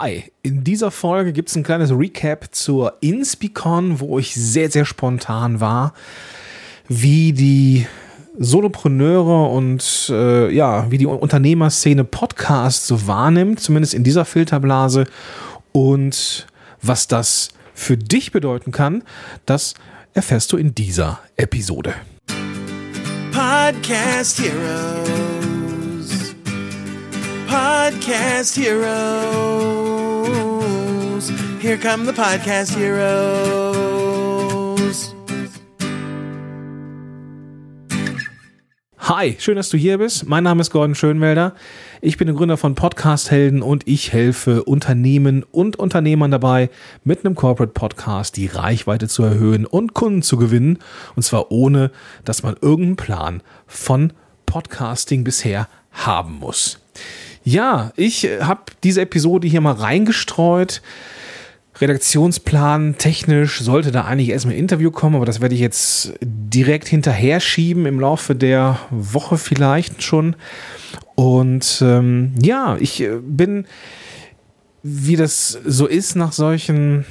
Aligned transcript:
Hi, 0.00 0.24
in 0.42 0.64
dieser 0.64 0.90
Folge 0.90 1.32
gibt 1.32 1.50
es 1.50 1.54
ein 1.54 1.62
kleines 1.62 1.92
Recap 1.92 2.52
zur 2.52 2.94
Inspicon, 3.00 4.00
wo 4.00 4.18
ich 4.18 4.34
sehr, 4.34 4.68
sehr 4.68 4.84
spontan 4.84 5.60
war, 5.60 5.94
wie 6.88 7.32
die 7.32 7.86
Solopreneure 8.36 9.50
und 9.50 10.10
äh, 10.10 10.50
ja, 10.50 10.90
wie 10.90 10.98
die 10.98 11.06
Unternehmerszene 11.06 12.02
Podcast 12.02 12.88
so 12.88 13.06
wahrnimmt, 13.06 13.60
zumindest 13.60 13.94
in 13.94 14.02
dieser 14.02 14.24
Filterblase 14.24 15.04
und 15.70 16.48
was 16.82 17.06
das 17.06 17.50
für 17.72 17.96
dich 17.96 18.32
bedeuten 18.32 18.72
kann, 18.72 19.04
das 19.46 19.74
erfährst 20.12 20.52
du 20.52 20.56
in 20.56 20.74
dieser 20.74 21.20
Episode. 21.36 21.94
Podcast 23.30 24.40
Heroes. 24.40 25.53
Podcast 27.48 28.56
Heroes. 28.56 28.84
Here 31.60 31.76
come 31.78 32.04
the 32.06 32.12
Podcast 32.12 32.76
Heroes. 32.76 33.94
Hi, 38.98 39.36
schön, 39.38 39.56
dass 39.56 39.68
du 39.68 39.76
hier 39.76 39.98
bist. 39.98 40.26
Mein 40.26 40.44
Name 40.44 40.62
ist 40.62 40.70
Gordon 40.70 40.94
Schönwelder. 40.94 41.54
Ich 42.00 42.16
bin 42.16 42.26
der 42.26 42.34
Gründer 42.34 42.56
von 42.56 42.74
Podcast 42.74 43.30
Helden 43.30 43.60
und 43.60 43.86
ich 43.86 44.14
helfe 44.14 44.64
Unternehmen 44.64 45.42
und 45.42 45.76
Unternehmern 45.76 46.30
dabei, 46.30 46.70
mit 47.04 47.24
einem 47.24 47.34
Corporate 47.34 47.72
Podcast 47.72 48.38
die 48.38 48.46
Reichweite 48.46 49.06
zu 49.08 49.22
erhöhen 49.22 49.66
und 49.66 49.92
Kunden 49.92 50.22
zu 50.22 50.38
gewinnen. 50.38 50.78
Und 51.16 51.22
zwar 51.22 51.50
ohne, 51.50 51.90
dass 52.24 52.42
man 52.42 52.56
irgendeinen 52.60 52.96
Plan 52.96 53.42
von 53.66 54.14
Podcasting 54.46 55.22
bisher 55.22 55.68
haben 55.92 56.38
muss. 56.38 56.78
Ja, 57.44 57.92
ich 57.96 58.26
habe 58.40 58.62
diese 58.82 59.02
Episode 59.02 59.46
hier 59.46 59.60
mal 59.60 59.74
reingestreut. 59.74 60.80
Redaktionsplan 61.78 62.96
technisch 62.96 63.60
sollte 63.60 63.92
da 63.92 64.04
eigentlich 64.04 64.30
erstmal 64.30 64.54
ein 64.54 64.60
Interview 64.60 64.90
kommen, 64.90 65.16
aber 65.16 65.26
das 65.26 65.40
werde 65.40 65.54
ich 65.54 65.60
jetzt 65.60 66.14
direkt 66.22 66.88
hinterher 66.88 67.40
schieben 67.40 67.84
im 67.84 68.00
Laufe 68.00 68.34
der 68.34 68.78
Woche 68.90 69.36
vielleicht 69.36 70.02
schon. 70.02 70.36
Und 71.16 71.82
ähm, 71.84 72.32
ja, 72.40 72.76
ich 72.78 73.02
äh, 73.02 73.18
bin, 73.20 73.66
wie 74.82 75.16
das 75.16 75.58
so 75.64 75.86
ist 75.86 76.16
nach 76.16 76.32
solchen 76.32 77.04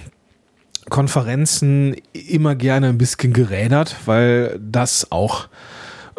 Konferenzen, 0.89 1.95
immer 2.13 2.55
gerne 2.55 2.89
ein 2.89 2.97
bisschen 2.97 3.33
gerädert, 3.33 3.95
weil 4.05 4.59
das 4.59 5.11
auch 5.11 5.47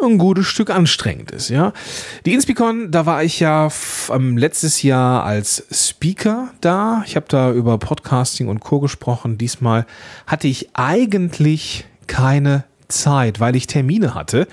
ein 0.01 0.17
gutes 0.17 0.45
Stück 0.47 0.69
anstrengend 0.69 1.31
ist, 1.31 1.49
ja. 1.49 1.73
Die 2.25 2.33
Inspicon, 2.33 2.91
da 2.91 3.05
war 3.05 3.23
ich 3.23 3.39
ja 3.39 3.69
ähm, 4.11 4.37
letztes 4.37 4.81
Jahr 4.83 5.23
als 5.23 5.65
Speaker 5.71 6.49
da. 6.61 7.03
Ich 7.05 7.15
habe 7.15 7.25
da 7.29 7.51
über 7.51 7.77
Podcasting 7.77 8.47
und 8.47 8.59
Co. 8.59 8.79
gesprochen. 8.79 9.37
Diesmal 9.37 9.85
hatte 10.27 10.47
ich 10.47 10.69
eigentlich 10.73 11.85
keine 12.07 12.65
Zeit, 12.87 13.39
weil 13.39 13.55
ich 13.55 13.67
Termine 13.67 14.13
hatte. 14.13 14.47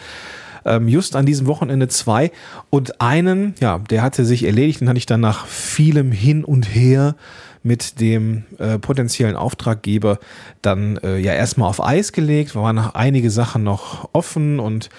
Ähm, 0.64 0.88
just 0.88 1.16
an 1.16 1.26
diesem 1.26 1.46
Wochenende 1.46 1.88
zwei 1.88 2.30
und 2.70 3.00
einen, 3.00 3.54
ja, 3.60 3.78
der 3.78 4.02
hatte 4.02 4.24
sich 4.24 4.44
erledigt, 4.44 4.80
den 4.80 4.88
hatte 4.88 4.98
ich 4.98 5.06
dann 5.06 5.20
nach 5.20 5.46
vielem 5.46 6.12
Hin 6.12 6.44
und 6.44 6.74
Her 6.74 7.16
mit 7.62 8.00
dem 8.00 8.44
äh, 8.58 8.78
potenziellen 8.78 9.36
Auftraggeber 9.36 10.18
dann 10.62 10.96
äh, 10.98 11.18
ja 11.18 11.32
erstmal 11.32 11.68
auf 11.68 11.82
Eis 11.82 12.12
gelegt. 12.12 12.54
Waren 12.54 12.78
einige 12.78 13.30
Sachen 13.30 13.62
noch 13.62 14.08
offen 14.12 14.58
und 14.58 14.90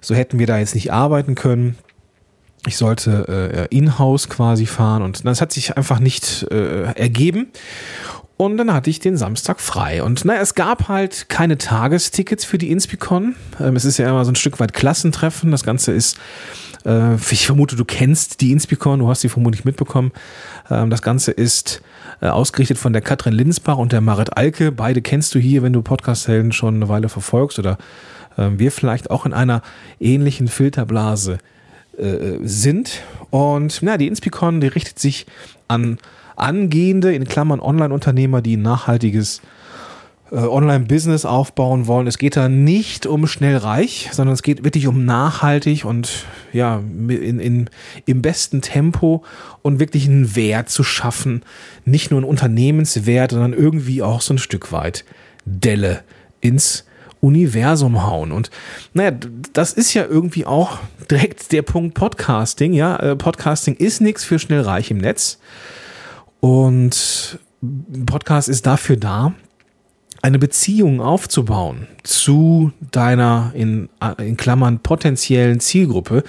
so 0.00 0.14
hätten 0.14 0.38
wir 0.38 0.46
da 0.46 0.58
jetzt 0.58 0.74
nicht 0.74 0.92
arbeiten 0.92 1.34
können. 1.34 1.76
Ich 2.66 2.76
sollte 2.76 3.68
äh, 3.70 3.76
in-house 3.76 4.28
quasi 4.28 4.66
fahren 4.66 5.02
und 5.02 5.24
das 5.24 5.40
hat 5.40 5.52
sich 5.52 5.76
einfach 5.76 6.00
nicht 6.00 6.46
äh, 6.50 6.92
ergeben. 6.94 7.48
Und 8.36 8.58
dann 8.58 8.72
hatte 8.72 8.90
ich 8.90 9.00
den 9.00 9.16
Samstag 9.16 9.60
frei. 9.60 10.02
Und 10.02 10.24
naja, 10.26 10.40
es 10.40 10.54
gab 10.54 10.88
halt 10.88 11.30
keine 11.30 11.56
Tagestickets 11.56 12.44
für 12.44 12.58
die 12.58 12.70
Inspicon. 12.70 13.34
Ähm, 13.60 13.76
es 13.76 13.86
ist 13.86 13.96
ja 13.96 14.10
immer 14.10 14.24
so 14.24 14.32
ein 14.32 14.36
Stück 14.36 14.60
weit 14.60 14.74
Klassentreffen. 14.74 15.50
Das 15.50 15.64
Ganze 15.64 15.92
ist, 15.92 16.18
äh, 16.84 17.14
ich 17.14 17.46
vermute, 17.46 17.76
du 17.76 17.86
kennst 17.86 18.42
die 18.42 18.52
Inspicon, 18.52 18.98
du 18.98 19.08
hast 19.08 19.22
sie 19.22 19.30
vermutlich 19.30 19.64
mitbekommen. 19.64 20.12
Ähm, 20.70 20.90
das 20.90 21.00
Ganze 21.00 21.30
ist 21.32 21.80
äh, 22.20 22.26
ausgerichtet 22.26 22.76
von 22.76 22.92
der 22.92 23.00
Katrin 23.00 23.32
Linsbach 23.32 23.78
und 23.78 23.92
der 23.92 24.02
Marit 24.02 24.36
Alke. 24.36 24.70
Beide 24.70 25.00
kennst 25.00 25.34
du 25.34 25.38
hier, 25.38 25.62
wenn 25.62 25.72
du 25.72 25.80
Podcast-Helden 25.80 26.52
schon 26.52 26.74
eine 26.74 26.90
Weile 26.90 27.08
verfolgst 27.08 27.58
oder 27.58 27.78
äh, 28.36 28.50
wir 28.56 28.70
vielleicht 28.70 29.10
auch 29.10 29.24
in 29.24 29.32
einer 29.32 29.62
ähnlichen 29.98 30.48
Filterblase 30.48 31.38
äh, 31.96 32.36
sind. 32.42 33.02
Und 33.30 33.78
na, 33.80 33.96
die 33.96 34.08
Inspicon, 34.08 34.60
die 34.60 34.66
richtet 34.66 34.98
sich 34.98 35.24
an 35.68 35.96
angehende, 36.36 37.14
in 37.14 37.24
Klammern 37.24 37.60
Online-Unternehmer, 37.60 38.42
die 38.42 38.56
ein 38.56 38.62
nachhaltiges 38.62 39.42
äh, 40.30 40.36
Online-Business 40.36 41.24
aufbauen 41.24 41.86
wollen. 41.86 42.06
Es 42.06 42.18
geht 42.18 42.36
da 42.36 42.48
nicht 42.48 43.06
um 43.06 43.26
schnell 43.26 43.56
reich, 43.56 44.10
sondern 44.12 44.34
es 44.34 44.42
geht 44.42 44.64
wirklich 44.64 44.86
um 44.86 45.04
nachhaltig 45.04 45.84
und 45.84 46.24
ja, 46.52 46.78
in, 46.78 47.38
in, 47.38 47.70
im 48.06 48.22
besten 48.22 48.60
Tempo 48.60 49.22
und 49.62 49.78
wirklich 49.78 50.06
einen 50.06 50.34
Wert 50.34 50.68
zu 50.68 50.82
schaffen. 50.82 51.42
Nicht 51.84 52.10
nur 52.10 52.20
einen 52.20 52.28
Unternehmenswert, 52.28 53.30
sondern 53.30 53.52
irgendwie 53.52 54.02
auch 54.02 54.20
so 54.20 54.34
ein 54.34 54.38
Stück 54.38 54.72
weit 54.72 55.04
Delle 55.44 56.02
ins 56.40 56.84
Universum 57.20 58.04
hauen. 58.04 58.32
Und 58.32 58.50
naja, 58.94 59.12
das 59.52 59.72
ist 59.72 59.94
ja 59.94 60.04
irgendwie 60.04 60.44
auch 60.44 60.78
direkt 61.10 61.52
der 61.52 61.62
Punkt 61.62 61.94
Podcasting. 61.94 62.72
Ja, 62.72 62.96
äh, 62.96 63.16
Podcasting 63.16 63.74
ist 63.74 64.00
nichts 64.00 64.24
für 64.24 64.38
schnell 64.38 64.62
reich 64.62 64.90
im 64.90 64.98
Netz. 64.98 65.38
Und 66.40 67.38
Podcast 68.06 68.48
ist 68.48 68.66
dafür 68.66 68.96
da, 68.96 69.34
eine 70.22 70.38
Beziehung 70.38 71.00
aufzubauen 71.00 71.86
zu 72.02 72.72
deiner 72.90 73.52
in, 73.54 73.88
in 74.18 74.36
Klammern 74.36 74.80
potenziellen 74.80 75.60
Zielgruppe. 75.60 76.24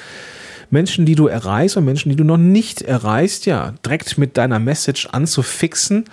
Menschen, 0.69 1.05
die 1.05 1.15
du 1.15 1.27
erreichst 1.27 1.77
und 1.77 1.85
Menschen, 1.85 2.09
die 2.09 2.15
du 2.15 2.23
noch 2.23 2.37
nicht 2.37 2.81
erreichst, 2.81 3.45
ja, 3.45 3.73
direkt 3.85 4.17
mit 4.17 4.37
deiner 4.37 4.59
Message 4.59 5.07
anzufixen 5.07 6.05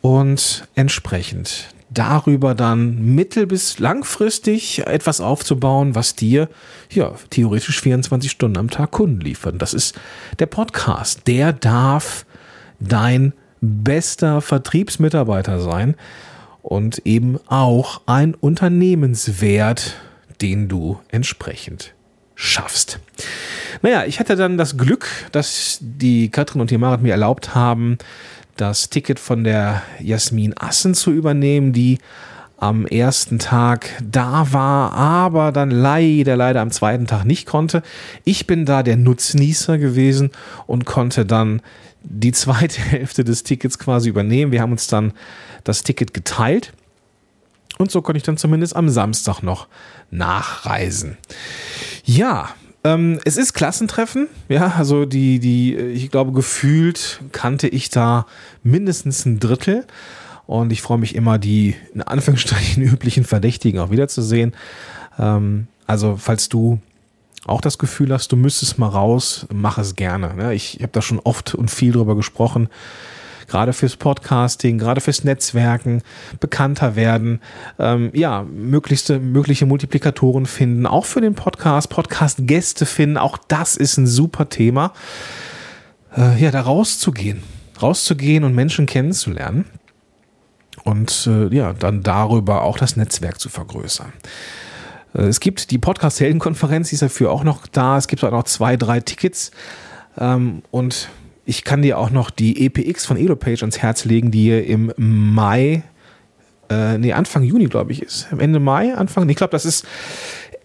und 0.00 0.68
entsprechend 0.74 1.68
darüber 1.90 2.54
dann 2.54 3.14
mittel- 3.14 3.46
bis 3.46 3.78
langfristig 3.78 4.86
etwas 4.86 5.20
aufzubauen, 5.20 5.94
was 5.94 6.14
dir 6.14 6.48
ja 6.90 7.12
theoretisch 7.30 7.80
24 7.80 8.30
Stunden 8.30 8.58
am 8.58 8.70
Tag 8.70 8.92
Kunden 8.92 9.20
liefert. 9.20 9.60
Das 9.60 9.74
ist 9.74 9.98
der 10.38 10.46
Podcast. 10.46 11.26
Der 11.26 11.52
darf 11.52 12.24
dein 12.80 13.32
bester 13.60 14.40
Vertriebsmitarbeiter 14.40 15.60
sein 15.60 15.94
und 16.62 17.06
eben 17.06 17.38
auch 17.46 18.00
ein 18.06 18.34
Unternehmenswert, 18.34 19.96
den 20.40 20.68
du 20.68 20.98
entsprechend 21.08 21.94
schaffst. 22.34 23.00
Naja, 23.82 24.04
ich 24.06 24.18
hatte 24.18 24.36
dann 24.36 24.56
das 24.56 24.76
Glück, 24.76 25.08
dass 25.32 25.78
die 25.80 26.30
Katrin 26.30 26.60
und 26.60 26.70
die 26.70 26.78
Marit 26.78 27.02
mir 27.02 27.12
erlaubt 27.12 27.54
haben, 27.54 27.98
das 28.56 28.90
Ticket 28.90 29.18
von 29.18 29.44
der 29.44 29.82
Jasmin 30.00 30.54
Assen 30.58 30.94
zu 30.94 31.12
übernehmen, 31.12 31.72
die 31.72 31.98
am 32.56 32.86
ersten 32.86 33.38
Tag 33.38 33.90
da 34.02 34.52
war, 34.52 34.92
aber 34.92 35.50
dann 35.50 35.70
leider, 35.70 36.36
leider 36.36 36.60
am 36.60 36.70
zweiten 36.70 37.06
Tag 37.06 37.24
nicht 37.24 37.46
konnte. 37.46 37.82
Ich 38.24 38.46
bin 38.46 38.66
da 38.66 38.82
der 38.82 38.98
Nutznießer 38.98 39.78
gewesen 39.78 40.30
und 40.66 40.84
konnte 40.84 41.24
dann 41.24 41.62
die 42.02 42.32
zweite 42.32 42.80
Hälfte 42.80 43.24
des 43.24 43.42
Tickets 43.42 43.78
quasi 43.78 44.08
übernehmen. 44.08 44.52
Wir 44.52 44.62
haben 44.62 44.72
uns 44.72 44.86
dann 44.86 45.12
das 45.64 45.82
Ticket 45.82 46.14
geteilt. 46.14 46.72
Und 47.78 47.90
so 47.90 48.02
konnte 48.02 48.18
ich 48.18 48.24
dann 48.24 48.36
zumindest 48.36 48.76
am 48.76 48.88
Samstag 48.88 49.42
noch 49.42 49.66
nachreisen. 50.10 51.16
Ja, 52.04 52.50
ähm, 52.84 53.20
es 53.24 53.36
ist 53.36 53.52
Klassentreffen. 53.52 54.28
Ja, 54.48 54.74
also 54.76 55.04
die, 55.04 55.38
die, 55.38 55.76
ich 55.76 56.10
glaube, 56.10 56.32
gefühlt 56.32 57.20
kannte 57.32 57.68
ich 57.68 57.90
da 57.90 58.26
mindestens 58.62 59.24
ein 59.24 59.40
Drittel. 59.40 59.86
Und 60.46 60.72
ich 60.72 60.82
freue 60.82 60.98
mich 60.98 61.14
immer, 61.14 61.38
die 61.38 61.76
in 61.94 62.02
Anführungsstrichen 62.02 62.82
üblichen 62.82 63.24
Verdächtigen 63.24 63.80
auch 63.80 63.90
wiederzusehen. 63.90 64.52
Ähm, 65.18 65.68
also, 65.86 66.16
falls 66.16 66.48
du 66.48 66.80
auch 67.46 67.60
das 67.60 67.78
Gefühl 67.78 68.12
hast, 68.12 68.32
du 68.32 68.36
müsstest 68.36 68.78
mal 68.78 68.88
raus, 68.88 69.46
mach 69.52 69.78
es 69.78 69.96
gerne. 69.96 70.54
Ich 70.54 70.78
habe 70.80 70.92
da 70.92 71.02
schon 71.02 71.18
oft 71.20 71.54
und 71.54 71.70
viel 71.70 71.92
drüber 71.92 72.16
gesprochen. 72.16 72.68
Gerade 73.48 73.72
fürs 73.72 73.96
Podcasting, 73.96 74.78
gerade 74.78 75.00
fürs 75.00 75.24
Netzwerken, 75.24 76.02
bekannter 76.38 76.94
werden, 76.94 77.40
ähm, 77.80 78.10
ja, 78.14 78.44
möglichste, 78.44 79.18
mögliche 79.18 79.66
Multiplikatoren 79.66 80.46
finden, 80.46 80.86
auch 80.86 81.04
für 81.04 81.20
den 81.20 81.34
Podcast, 81.34 81.88
Podcast-Gäste 81.88 82.86
finden, 82.86 83.16
auch 83.16 83.36
das 83.48 83.76
ist 83.76 83.96
ein 83.96 84.06
super 84.06 84.48
Thema. 84.48 84.92
Äh, 86.16 86.40
ja, 86.40 86.52
da 86.52 86.60
rauszugehen, 86.60 87.42
rauszugehen 87.82 88.44
und 88.44 88.54
Menschen 88.54 88.86
kennenzulernen 88.86 89.64
und 90.84 91.26
äh, 91.26 91.54
ja, 91.54 91.72
dann 91.72 92.02
darüber 92.02 92.62
auch 92.62 92.78
das 92.78 92.96
Netzwerk 92.96 93.40
zu 93.40 93.48
vergrößern. 93.48 94.12
Äh, 95.14 95.22
es 95.22 95.40
gibt 95.40 95.70
die 95.70 95.78
Podcast-Heldenkonferenz, 95.78 96.88
die 96.88 96.94
ist 96.94 97.02
dafür 97.02 97.30
auch 97.30 97.44
noch 97.44 97.66
da. 97.66 97.96
Es 97.96 98.08
gibt 98.08 98.24
auch 98.24 98.30
noch 98.30 98.44
zwei, 98.44 98.76
drei 98.76 99.00
Tickets. 99.00 99.50
Ähm, 100.18 100.62
und 100.70 101.08
ich 101.44 101.64
kann 101.64 101.82
dir 101.82 101.98
auch 101.98 102.10
noch 102.10 102.30
die 102.30 102.66
EPX 102.66 103.06
von 103.06 103.16
EloPage 103.16 103.62
ans 103.62 103.78
Herz 103.78 104.04
legen, 104.04 104.30
die 104.30 104.50
im 104.50 104.92
Mai, 104.96 105.82
äh, 106.68 106.98
nee, 106.98 107.12
Anfang 107.12 107.42
Juni, 107.42 107.66
glaube 107.66 107.92
ich, 107.92 108.02
ist. 108.02 108.28
Ende 108.36 108.60
Mai, 108.60 108.94
Anfang, 108.94 109.28
ich 109.28 109.36
glaube, 109.36 109.52
das 109.52 109.64
ist 109.64 109.86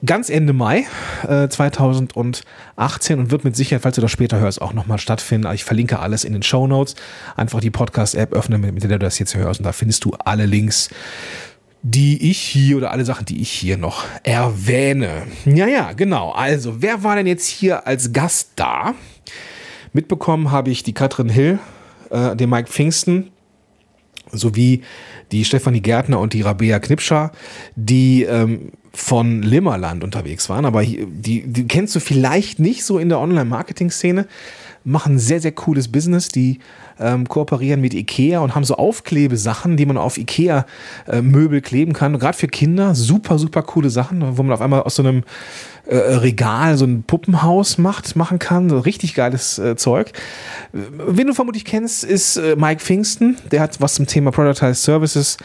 ganz 0.06 0.30
Ende 0.30 0.53
Mai 0.53 0.86
äh, 1.27 1.48
2018 1.48 3.19
und 3.19 3.31
wird 3.31 3.44
mit 3.44 3.56
Sicherheit, 3.56 3.81
falls 3.81 3.95
du 3.95 4.01
das 4.01 4.12
später 4.12 4.39
hörst, 4.39 4.62
auch 4.62 4.74
nochmal 4.74 5.00
stattfinden. 5.00 5.51
Ich 5.53 5.63
verlinke 5.63 6.00
alles 6.00 6.24
in 6.24 6.33
den 6.33 6.44
Show 6.44 6.68
Notes. 6.68 6.95
Einfach 7.36 7.62
die 7.62 7.71
Podcast-App 7.71 8.33
öffnen, 8.33 8.62
mit 8.62 8.83
der 8.83 8.89
du 8.91 9.00
das 9.00 9.18
jetzt 9.19 9.36
hörst 9.36 9.59
und 9.59 9.65
da 9.65 9.71
findest 9.71 10.06
du 10.06 10.12
alle 10.24 10.45
Links 10.45 10.89
die 11.87 12.31
ich 12.31 12.39
hier 12.39 12.77
oder 12.77 12.89
alle 12.89 13.05
Sachen, 13.05 13.25
die 13.25 13.39
ich 13.39 13.51
hier 13.51 13.77
noch 13.77 14.05
erwähne. 14.23 15.21
Ja, 15.45 15.67
ja, 15.67 15.93
genau. 15.93 16.31
Also, 16.31 16.81
wer 16.81 17.03
war 17.03 17.15
denn 17.15 17.27
jetzt 17.27 17.45
hier 17.45 17.85
als 17.85 18.11
Gast 18.11 18.53
da? 18.55 18.95
Mitbekommen 19.93 20.49
habe 20.49 20.71
ich 20.71 20.81
die 20.81 20.93
Katrin 20.93 21.29
Hill, 21.29 21.59
äh, 22.09 22.35
den 22.35 22.49
Mike 22.49 22.71
Pfingsten, 22.71 23.29
sowie 24.31 24.81
die 25.31 25.45
Stefanie 25.45 25.79
Gärtner 25.79 26.19
und 26.19 26.33
die 26.33 26.41
Rabea 26.41 26.79
Knipscher, 26.79 27.31
die 27.75 28.23
ähm, 28.23 28.71
von 28.91 29.43
Limmerland 29.43 30.03
unterwegs 30.03 30.49
waren. 30.49 30.65
Aber 30.65 30.83
die, 30.83 31.43
die 31.45 31.67
kennst 31.67 31.95
du 31.95 31.99
vielleicht 31.99 32.59
nicht 32.59 32.83
so 32.83 32.97
in 32.97 33.09
der 33.09 33.19
Online-Marketing-Szene 33.19 34.25
machen 34.83 35.19
sehr, 35.19 35.39
sehr 35.39 35.51
cooles 35.51 35.91
Business. 35.91 36.29
Die 36.29 36.59
ähm, 37.00 37.27
kooperieren 37.27 37.81
mit 37.81 37.94
Ikea 37.94 38.39
und 38.39 38.56
haben 38.56 38.63
so 38.63 38.75
Aufklebesachen, 38.75 39.77
die 39.77 39.86
man 39.86 39.97
auf 39.97 40.18
Ikea-Möbel 40.18 41.57
äh, 41.59 41.62
kleben 41.62 41.94
kann. 41.94 42.18
Gerade 42.19 42.38
für 42.38 42.47
Kinder 42.47 42.95
super, 42.95 43.38
super 43.39 43.63
coole 43.63 43.89
Sachen, 43.89 44.38
wo 44.38 44.44
man 44.44 44.53
auf 44.53 44.62
einmal 44.62 44.83
aus 44.83 44.95
so 44.95 45.03
einem 45.03 45.24
äh, 45.86 45.95
Regal 45.95 46.77
so 46.77 46.86
ein 46.86 47.03
Puppenhaus 47.03 47.77
macht, 47.77 48.15
machen 48.15 48.39
kann. 48.39 48.69
So 48.69 48.80
richtig 48.80 49.13
geiles 49.13 49.59
äh, 49.59 49.75
Zeug. 49.75 50.13
Wen 50.71 51.27
du 51.27 51.33
vermutlich 51.33 51.65
kennst, 51.65 52.03
ist 52.03 52.38
äh, 52.38 52.56
Mike 52.56 52.81
Pfingsten. 52.81 53.38
Der 53.51 53.62
hat 53.62 53.81
was 53.81 53.95
zum 53.95 54.07
Thema 54.07 54.31
Productized 54.31 54.83
Services 54.83 55.38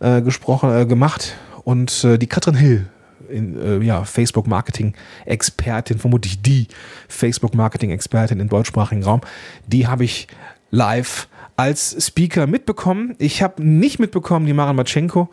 äh, 0.00 0.22
gesprochen, 0.22 0.74
äh, 0.74 0.86
gemacht. 0.86 1.36
Und 1.64 2.06
die 2.20 2.26
Katrin 2.26 2.56
Hill 2.56 2.86
in, 3.28 3.60
äh, 3.60 3.84
ja, 3.84 4.04
Facebook-Marketing-Expertin, 4.04 5.98
vermutlich 5.98 6.40
die 6.42 6.68
Facebook-Marketing-Expertin 7.08 8.40
im 8.40 8.48
deutschsprachigen 8.48 9.02
Raum, 9.02 9.20
die 9.66 9.86
habe 9.86 10.04
ich 10.04 10.28
live 10.74 11.28
als 11.56 11.96
Speaker 12.04 12.46
mitbekommen. 12.48 13.14
Ich 13.18 13.42
habe 13.42 13.62
nicht 13.62 14.00
mitbekommen 14.00 14.44
die 14.46 14.52
Maren 14.52 14.74
Matschenko, 14.74 15.28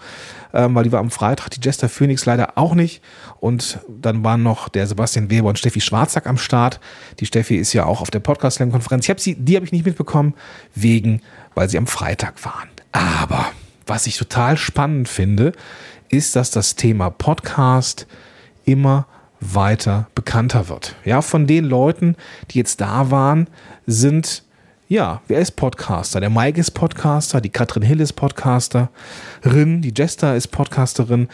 ähm, 0.53 0.75
weil 0.75 0.83
die 0.83 0.91
war 0.91 0.99
am 0.99 1.09
Freitag, 1.09 1.49
die 1.49 1.59
Jester 1.61 1.89
Phoenix 1.89 2.25
leider 2.25 2.57
auch 2.59 2.75
nicht. 2.75 3.01
Und 3.39 3.79
dann 3.89 4.23
waren 4.23 4.43
noch 4.43 4.69
der 4.69 4.85
Sebastian 4.85 5.31
Weber 5.31 5.49
und 5.49 5.57
Steffi 5.57 5.81
Schwarzack 5.81 6.27
am 6.27 6.38
Start. 6.38 6.79
Die 7.19 7.25
Steffi 7.25 7.57
ist 7.57 7.73
ja 7.73 7.85
auch 7.85 8.01
auf 8.01 8.11
der 8.11 8.19
Podcast 8.19 8.57
Slam 8.57 8.71
Konferenz. 8.71 9.05
Ich 9.05 9.09
habe 9.09 9.19
sie, 9.19 9.35
die 9.35 9.55
habe 9.55 9.65
ich 9.65 9.71
nicht 9.71 9.85
mitbekommen, 9.85 10.35
wegen, 10.75 11.21
weil 11.55 11.69
sie 11.69 11.79
am 11.79 11.88
Freitag 11.88 12.45
waren. 12.45 12.69
Aber 12.91 13.47
was 13.88 14.05
ich 14.05 14.17
total 14.17 14.57
spannend 14.57 15.09
finde, 15.09 15.53
ist, 16.09 16.35
dass 16.35 16.51
das 16.51 16.75
Thema 16.75 17.09
Podcast 17.09 18.05
immer 18.63 19.07
weiter 19.39 20.07
bekannter 20.13 20.69
wird. 20.69 20.95
Ja, 21.03 21.23
von 21.23 21.47
den 21.47 21.65
Leuten, 21.65 22.15
die 22.51 22.59
jetzt 22.59 22.79
da 22.79 23.09
waren, 23.09 23.47
sind 23.88 24.43
ja, 24.91 25.21
wer 25.29 25.39
ist 25.39 25.51
Podcaster? 25.51 26.19
Der 26.19 26.29
Mike 26.29 26.59
ist 26.59 26.71
Podcaster, 26.71 27.39
die 27.39 27.49
Katrin 27.49 27.81
Hill 27.81 28.01
ist 28.01 28.11
Podcasterin, 28.11 29.81
die 29.81 29.93
Jester 29.95 30.35
ist 30.35 30.49
Podcasterin, 30.49 31.29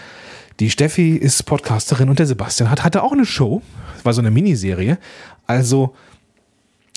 die 0.59 0.69
Steffi 0.69 1.15
ist 1.15 1.41
Podcasterin 1.47 2.07
und 2.07 2.19
der 2.19 2.27
Sebastian 2.27 2.69
hat, 2.69 2.83
hatte 2.83 3.01
auch 3.01 3.13
eine 3.13 3.25
Show. 3.25 3.63
Das 3.95 4.05
war 4.05 4.13
so 4.13 4.21
eine 4.21 4.29
Miniserie. 4.29 4.99
Also, 5.47 5.95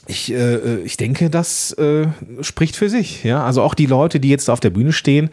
ich, 0.07 0.35
äh, 0.35 0.81
ich 0.83 0.99
denke, 0.99 1.31
das 1.31 1.73
äh, 1.79 2.09
spricht 2.43 2.77
für 2.77 2.91
sich. 2.91 3.25
Ja? 3.25 3.43
Also 3.43 3.62
auch 3.62 3.73
die 3.73 3.87
Leute, 3.87 4.21
die 4.21 4.29
jetzt 4.29 4.51
auf 4.51 4.61
der 4.61 4.69
Bühne 4.69 4.93
stehen, 4.93 5.31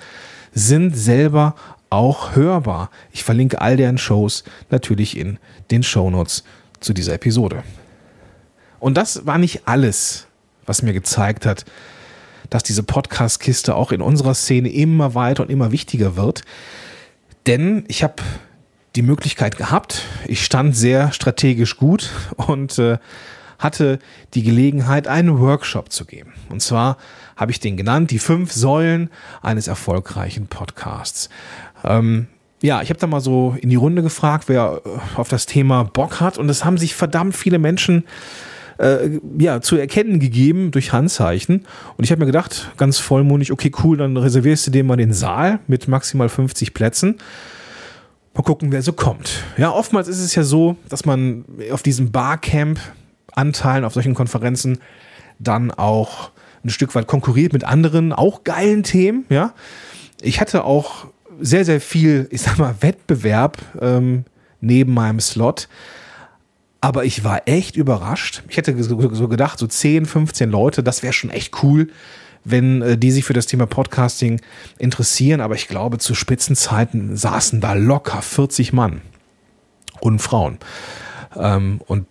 sind 0.53 0.95
selber 0.95 1.55
auch 1.89 2.37
hörbar. 2.37 2.89
Ich 3.11 3.25
verlinke 3.25 3.59
all 3.59 3.75
deren 3.75 3.97
Shows 3.97 4.45
natürlich 4.69 5.17
in 5.17 5.39
den 5.71 5.83
Shownotes 5.83 6.45
zu 6.79 6.93
dieser 6.93 7.15
Episode. 7.15 7.65
Und 8.79 8.95
das 8.95 9.25
war 9.25 9.37
nicht 9.37 9.67
alles, 9.67 10.26
was 10.67 10.83
mir 10.83 10.93
gezeigt 10.93 11.47
hat, 11.47 11.65
dass 12.49 12.63
diese 12.63 12.83
Podcast-Kiste 12.83 13.75
auch 13.75 13.91
in 13.91 14.01
unserer 14.01 14.35
Szene 14.35 14.69
immer 14.69 15.15
weiter 15.15 15.43
und 15.43 15.49
immer 15.49 15.71
wichtiger 15.71 16.15
wird. 16.15 16.43
Denn 17.47 17.85
ich 17.87 18.03
habe 18.03 18.15
die 18.95 19.01
Möglichkeit 19.01 19.57
gehabt, 19.57 20.03
ich 20.27 20.43
stand 20.43 20.75
sehr 20.75 21.11
strategisch 21.11 21.77
gut 21.77 22.11
und 22.35 22.77
äh, 22.79 22.97
hatte 23.59 23.99
die 24.33 24.43
Gelegenheit, 24.43 25.07
einen 25.07 25.39
Workshop 25.39 25.91
zu 25.91 26.05
geben. 26.05 26.33
Und 26.49 26.61
zwar 26.61 26.97
habe 27.35 27.51
ich 27.51 27.59
den 27.59 27.77
genannt, 27.77 28.11
die 28.11 28.19
fünf 28.19 28.51
Säulen 28.51 29.09
eines 29.41 29.67
erfolgreichen 29.67 30.47
Podcasts. 30.47 31.29
Ähm, 31.83 32.27
ja, 32.61 32.81
ich 32.81 32.89
habe 32.89 32.99
da 32.99 33.07
mal 33.07 33.21
so 33.21 33.55
in 33.59 33.69
die 33.69 33.75
Runde 33.75 34.01
gefragt, 34.01 34.45
wer 34.47 34.81
auf 35.15 35.29
das 35.29 35.45
Thema 35.45 35.83
Bock 35.83 36.19
hat. 36.19 36.37
Und 36.37 36.49
es 36.49 36.65
haben 36.65 36.77
sich 36.77 36.95
verdammt 36.95 37.35
viele 37.35 37.59
Menschen 37.59 38.03
äh, 38.03 38.56
ja, 39.39 39.61
zu 39.61 39.75
erkennen 39.75 40.19
gegeben 40.19 40.71
durch 40.71 40.93
Handzeichen. 40.93 41.65
Und 41.97 42.03
ich 42.03 42.11
habe 42.11 42.19
mir 42.19 42.27
gedacht, 42.27 42.71
ganz 42.77 42.99
vollmundig, 42.99 43.51
okay, 43.51 43.71
cool, 43.83 43.97
dann 43.97 44.15
reservierst 44.17 44.67
du 44.67 44.71
dir 44.71 44.83
mal 44.83 44.97
den 44.97 45.13
Saal 45.13 45.59
mit 45.67 45.87
maximal 45.87 46.29
50 46.29 46.73
Plätzen. 46.73 47.17
Mal 48.35 48.43
gucken, 48.43 48.71
wer 48.71 48.83
so 48.83 48.93
kommt. 48.93 49.43
Ja, 49.57 49.71
oftmals 49.71 50.07
ist 50.07 50.19
es 50.19 50.35
ja 50.35 50.43
so, 50.43 50.77
dass 50.89 51.05
man 51.05 51.45
auf 51.71 51.81
diesem 51.81 52.11
Barcamp-Anteilen, 52.11 53.83
auf 53.83 53.93
solchen 53.93 54.13
Konferenzen 54.13 54.77
dann 55.39 55.71
auch 55.71 56.29
ein 56.63 56.69
Stück 56.69 56.93
weit 56.93 57.07
konkurriert 57.07 57.53
mit 57.53 57.63
anderen, 57.63 58.13
auch 58.13 58.43
geilen 58.43 58.83
Themen, 58.83 59.25
ja. 59.29 59.53
Ich 60.21 60.39
hatte 60.41 60.63
auch 60.63 61.07
sehr, 61.39 61.65
sehr 61.65 61.81
viel, 61.81 62.27
ich 62.31 62.41
sag 62.41 62.57
mal, 62.57 62.75
Wettbewerb 62.81 63.57
ähm, 63.79 64.25
neben 64.61 64.93
meinem 64.93 65.19
Slot. 65.19 65.67
Aber 66.87 67.03
ich 67.03 67.25
war 67.25 67.41
echt 67.49 67.75
überrascht. 67.75 68.43
Ich 68.47 68.55
hätte 68.55 68.81
so 68.81 69.27
gedacht, 69.27 69.59
so 69.59 69.67
10, 69.67 70.05
15 70.05 70.49
Leute, 70.49 70.83
das 70.83 71.03
wäre 71.03 71.11
schon 71.11 71.31
echt 71.31 71.61
cool, 71.61 71.89
wenn 72.45 72.81
äh, 72.81 72.97
die 72.97 73.11
sich 73.11 73.25
für 73.25 73.33
das 73.33 73.45
Thema 73.45 73.65
Podcasting 73.65 74.39
interessieren. 74.79 75.41
Aber 75.41 75.55
ich 75.55 75.67
glaube, 75.67 75.97
zu 75.97 76.15
Spitzenzeiten 76.15 77.17
saßen 77.17 77.59
da 77.59 77.73
locker 77.73 78.21
40 78.21 78.71
Mann 78.71 79.01
und 79.99 80.21
Frauen. 80.21 80.59
Ähm, 81.35 81.81
und 81.87 82.05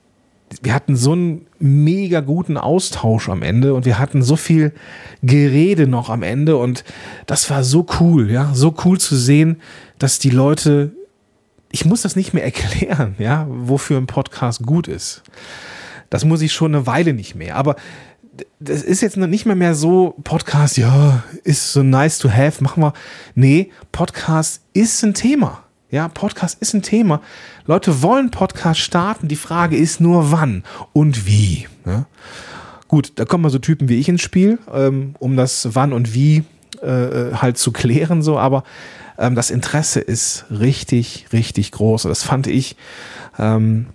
wir 0.61 0.75
hatten 0.75 0.95
so 0.95 1.13
einen 1.13 1.47
mega 1.59 2.21
guten 2.21 2.59
Austausch 2.59 3.31
am 3.31 3.43
Ende 3.43 3.73
und 3.73 3.87
wir 3.87 3.99
hatten 3.99 4.21
so 4.21 4.37
viel 4.37 4.75
Gerede 5.23 5.87
noch 5.87 6.11
am 6.11 6.23
Ende 6.23 6.59
und 6.59 6.85
das 7.25 7.49
war 7.49 7.65
so 7.65 7.87
cool, 7.99 8.31
ja, 8.31 8.51
so 8.53 8.75
cool 8.85 9.01
zu 9.01 9.17
sehen, 9.17 9.57
dass 9.99 10.19
die 10.19 10.29
Leute, 10.29 10.93
ich 11.77 11.85
muss 11.85 12.01
das 12.01 12.17
nicht 12.17 12.33
mehr 12.33 12.43
erklären, 12.43 13.17
ja, 13.19 13.47
wofür 13.51 13.99
ein 13.99 14.07
Podcast 14.07 14.63
gut 14.63 14.89
ist. 14.89 15.23
Das 16.09 16.25
muss 16.25 16.41
ich 16.41 16.55
schon 16.55 16.75
eine 16.75 16.87
Weile 16.87 17.13
nicht 17.13 17.35
mehr, 17.35 17.55
aber 17.55 17.77
das 18.61 18.83
ist 18.83 19.03
jetzt 19.03 19.19
nicht 19.19 19.45
mehr 19.45 19.57
mehr 19.57 19.75
so 19.75 20.15
Podcast, 20.25 20.79
ja, 20.79 21.23
ist 21.45 21.75
so 21.75 21.83
nice 21.83 22.17
to 22.17 22.31
have, 22.31 22.65
machen 22.65 22.83
wir. 22.83 22.95
Nee, 23.35 23.71
Podcast 23.93 24.63
ist 24.73 25.03
ein 25.05 25.13
Thema. 25.13 25.65
Ja, 25.91 26.09
Podcast 26.09 26.63
ist 26.63 26.73
ein 26.73 26.81
Thema. 26.81 27.21
Leute 27.67 28.01
wollen 28.01 28.31
Podcast 28.31 28.81
starten. 28.81 29.29
Die 29.29 29.37
Frage 29.37 29.77
ist 29.77 30.01
nur 30.01 30.33
wann 30.33 30.65
und 30.95 31.27
wie. 31.27 31.69
Ja? 31.85 32.07
Gut, 32.89 33.13
da 33.17 33.27
kommen 33.27 33.43
mal 33.43 33.51
so 33.51 33.59
Typen 33.59 33.91
wie 33.91 34.01
ich 34.01 34.09
ins 34.09 34.23
Spiel, 34.23 34.59
ähm, 34.73 35.15
um 35.19 35.37
das 35.37 35.69
wann 35.75 35.93
und 35.93 36.15
wie 36.15 36.43
äh, 36.87 37.35
halt 37.37 37.59
zu 37.59 37.73
klären, 37.73 38.23
so, 38.23 38.39
aber 38.39 38.65
ähm, 39.19 39.35
das 39.35 39.51
Interesse 39.51 40.01
ist 40.01 40.47
richtig, 40.51 41.27
richtig 41.33 41.73
groß. 41.73 42.03
Das 42.03 42.23
fand 42.23 42.47
ich 42.47 42.77
ähm, 43.39 43.87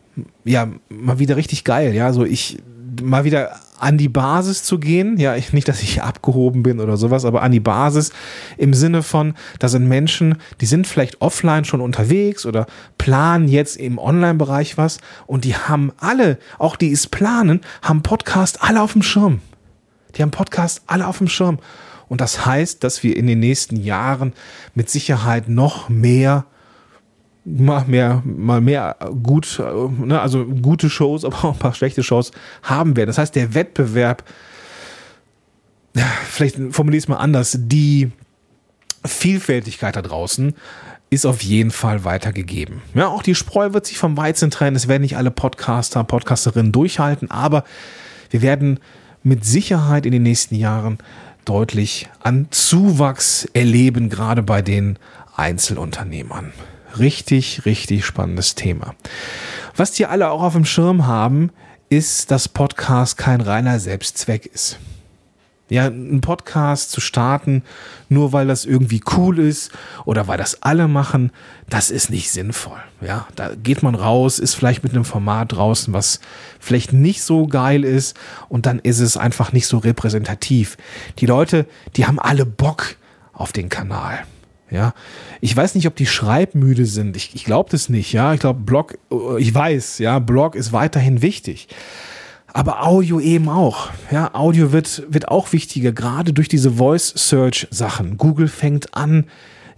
ja 0.44 0.68
mal 0.90 1.20
wieder 1.20 1.38
richtig 1.38 1.64
geil. 1.64 1.94
Ja, 1.94 2.14
so 2.14 2.26
ich 2.26 2.58
mal 3.02 3.24
wieder 3.24 3.52
an 3.80 3.98
die 3.98 4.10
Basis 4.10 4.64
zu 4.64 4.80
gehen. 4.80 5.18
Ja, 5.18 5.36
ich, 5.36 5.54
nicht, 5.54 5.68
dass 5.68 5.82
ich 5.82 6.04
abgehoben 6.04 6.62
bin 6.62 6.80
oder 6.80 6.98
sowas, 6.98 7.26
aber 7.26 7.42
an 7.42 7.52
die 7.52 7.60
Basis 7.60 8.12
im 8.58 8.74
Sinne 8.74 9.02
von, 9.02 9.34
da 9.60 9.70
sind 9.70 9.88
Menschen, 9.88 10.36
die 10.60 10.68
sind 10.68 10.86
vielleicht 10.86 11.22
offline 11.22 11.66
schon 11.66 11.82
unterwegs 11.82 12.46
oder 12.46 12.68
planen 12.98 13.48
jetzt 13.48 13.78
im 13.78 13.98
Online-Bereich 13.98 14.78
was 14.78 15.00
und 15.26 15.46
die 15.46 15.56
haben 15.56 15.92
alle, 15.98 16.38
auch 16.60 16.76
die 16.76 16.92
es 16.92 17.08
planen, 17.08 17.62
haben 17.82 18.04
Podcast 18.04 18.62
alle 18.62 18.82
auf 18.82 18.94
dem 18.94 19.02
Schirm. 19.02 19.42
Die 20.16 20.22
haben 20.22 20.32
Podcast 20.32 20.84
alle 20.88 21.08
auf 21.08 21.18
dem 21.18 21.28
Schirm. 21.28 21.58
Und 22.12 22.20
das 22.20 22.46
heißt, 22.46 22.84
dass 22.84 23.04
wir 23.04 23.16
in 23.16 23.26
den 23.26 23.40
nächsten 23.40 23.78
Jahren 23.78 24.34
mit 24.76 24.90
Sicherheit 24.90 25.48
noch 25.48 25.88
mehr 25.88 26.46
mal 27.46 27.86
mehr, 27.88 28.22
mal 28.26 28.60
mehr 28.60 28.98
gut, 29.24 29.64
ne, 29.98 30.20
also 30.20 30.46
gute 30.46 30.90
Shows, 30.90 31.24
aber 31.26 31.38
auch 31.38 31.54
ein 31.54 31.60
paar 31.60 31.74
schlechte 31.74 32.04
Shows 32.04 32.34
haben 32.64 32.98
werden. 32.98 33.08
Das 33.08 33.18
heißt, 33.18 33.34
der 33.34 33.54
Wettbewerb, 33.54 34.26
vielleicht 36.26 36.58
formuliere 36.72 36.98
ich 36.98 37.06
es 37.06 37.08
mal 37.08 37.16
anders, 37.16 37.58
die 37.58 38.12
Vielfältigkeit 39.06 39.96
da 39.96 40.02
draußen 40.02 40.54
ist 41.12 41.26
auf 41.26 41.42
jeden 41.42 41.72
Fall 41.72 42.04
weitergegeben. 42.04 42.82
Ja, 42.94 43.08
auch 43.08 43.24
die 43.24 43.36
Spreu 43.36 43.72
wird 43.72 43.86
sich 43.86 43.98
vom 43.98 44.18
Weizen 44.18 44.52
trennen. 44.52 44.76
Es 44.76 44.90
werden 44.90 45.04
nicht 45.04 45.16
alle 45.16 45.32
Podcaster, 45.32 46.04
Podcasterinnen 46.04 46.74
durchhalten, 46.74 47.32
aber 47.32 47.64
wir 48.32 48.42
werden 48.42 48.82
mit 49.24 49.46
Sicherheit 49.46 50.06
in 50.06 50.12
den 50.12 50.24
nächsten 50.24 50.56
Jahren 50.56 50.98
deutlich 51.46 52.10
an 52.20 52.48
Zuwachs 52.52 53.46
erleben, 53.54 54.10
gerade 54.10 54.44
bei 54.44 54.62
den 54.62 54.98
Einzelunternehmern. 55.36 56.54
Richtig, 57.00 57.66
richtig 57.66 58.06
spannendes 58.06 58.56
Thema. 58.56 58.96
Was 59.76 59.92
die 59.92 60.06
alle 60.06 60.30
auch 60.30 60.42
auf 60.42 60.54
dem 60.54 60.66
Schirm 60.66 61.08
haben, 61.08 61.52
ist, 61.90 62.32
dass 62.32 62.48
Podcast 62.48 63.18
kein 63.18 63.42
reiner 63.42 63.80
Selbstzweck 63.80 64.46
ist. 64.46 64.80
Ja, 65.72 65.86
einen 65.86 66.20
Podcast 66.20 66.92
zu 66.92 67.00
starten, 67.00 67.64
nur 68.10 68.34
weil 68.34 68.46
das 68.46 68.66
irgendwie 68.66 69.02
cool 69.16 69.40
ist 69.40 69.72
oder 70.04 70.28
weil 70.28 70.38
das 70.38 70.62
alle 70.64 70.90
machen, 70.90 71.32
das 71.70 71.92
ist 71.92 72.10
nicht 72.10 72.30
sinnvoll. 72.30 72.80
Ja, 73.00 73.26
da 73.38 73.52
geht 73.56 73.82
man 73.82 73.96
raus, 73.96 74.38
ist 74.38 74.54
vielleicht 74.54 74.84
mit 74.84 74.92
einem 74.92 75.06
Format 75.06 75.54
draußen, 75.54 75.94
was 75.94 76.20
vielleicht 76.60 76.92
nicht 76.92 77.24
so 77.24 77.48
geil 77.48 77.86
ist 77.86 78.18
und 78.50 78.66
dann 78.66 78.80
ist 78.80 79.00
es 79.00 79.16
einfach 79.16 79.54
nicht 79.54 79.66
so 79.66 79.78
repräsentativ. 79.78 80.76
Die 81.20 81.26
Leute, 81.26 81.66
die 81.96 82.06
haben 82.06 82.20
alle 82.20 82.46
Bock 82.46 82.98
auf 83.32 83.54
den 83.54 83.70
Kanal. 83.70 84.20
Ja, 84.70 84.94
ich 85.40 85.56
weiß 85.56 85.76
nicht, 85.76 85.88
ob 85.88 85.96
die 85.96 86.06
schreibmüde 86.06 86.86
sind. 86.86 87.16
Ich, 87.16 87.34
ich 87.34 87.46
glaube 87.46 87.70
das 87.70 87.88
nicht. 87.88 88.12
Ja, 88.12 88.34
ich 88.34 88.42
glaube, 88.42 88.60
Blog, 88.60 88.98
ich 89.38 89.56
weiß, 89.56 90.00
ja, 90.00 90.20
Blog 90.20 90.56
ist 90.56 90.74
weiterhin 90.74 91.22
wichtig. 91.22 91.70
Aber 92.54 92.86
Audio 92.86 93.20
eben 93.20 93.48
auch. 93.50 93.90
Ja, 94.12 94.34
Audio 94.34 94.72
wird, 94.72 95.04
wird 95.08 95.30
auch 95.30 95.54
wichtiger, 95.54 95.92
gerade 95.92 96.34
durch 96.34 96.50
diese 96.50 96.72
Voice 96.72 97.14
Search 97.16 97.68
Sachen. 97.72 98.18
Google 98.18 98.48
fängt 98.48 98.94
an, 98.94 99.26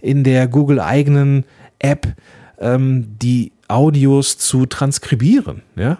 in 0.00 0.24
der 0.24 0.48
Google 0.48 0.80
eigenen 0.80 1.44
App 1.78 2.14
ähm, 2.58 3.16
die 3.22 3.52
Audios 3.68 4.38
zu 4.38 4.66
transkribieren. 4.66 5.62
Ja, 5.76 5.98